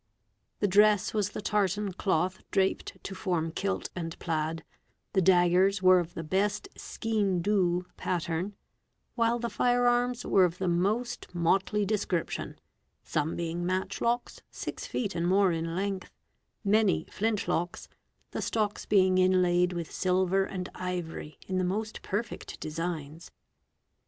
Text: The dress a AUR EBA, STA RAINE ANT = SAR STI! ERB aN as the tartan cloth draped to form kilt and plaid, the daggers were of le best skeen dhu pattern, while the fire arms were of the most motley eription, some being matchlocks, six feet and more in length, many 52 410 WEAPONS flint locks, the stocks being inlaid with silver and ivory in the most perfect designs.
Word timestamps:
The 0.61 0.67
dress 0.67 1.11
a 1.13 1.13
AUR 1.15 1.21
EBA, 1.21 1.25
STA 1.25 1.31
RAINE 1.31 1.37
ANT 1.37 1.41
= 1.45 1.45
SAR 1.45 1.45
STI! 1.45 1.57
ERB 1.57 1.59
aN 1.61 1.67
as 1.67 1.73
the 1.77 1.77
tartan 1.77 1.93
cloth 1.93 2.41
draped 2.49 3.03
to 3.03 3.13
form 3.13 3.51
kilt 3.51 3.89
and 3.95 4.17
plaid, 4.17 4.63
the 5.13 5.21
daggers 5.21 5.83
were 5.83 5.99
of 5.99 6.15
le 6.17 6.23
best 6.23 6.67
skeen 6.75 7.43
dhu 7.43 7.85
pattern, 7.97 8.55
while 9.13 9.37
the 9.37 9.49
fire 9.51 9.85
arms 9.85 10.25
were 10.25 10.43
of 10.45 10.57
the 10.57 10.67
most 10.67 11.27
motley 11.35 11.85
eription, 11.85 12.55
some 13.03 13.35
being 13.35 13.63
matchlocks, 13.63 14.41
six 14.49 14.87
feet 14.87 15.13
and 15.13 15.27
more 15.27 15.51
in 15.51 15.75
length, 15.75 16.09
many 16.63 17.03
52 17.03 17.11
410 17.11 17.13
WEAPONS 17.13 17.17
flint 17.45 17.47
locks, 17.47 17.87
the 18.31 18.41
stocks 18.41 18.87
being 18.87 19.19
inlaid 19.19 19.71
with 19.71 19.91
silver 19.91 20.45
and 20.45 20.67
ivory 20.73 21.37
in 21.47 21.59
the 21.59 21.63
most 21.63 22.01
perfect 22.01 22.59
designs. 22.59 23.29